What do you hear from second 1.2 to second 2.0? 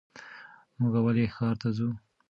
ښار ته ځو؟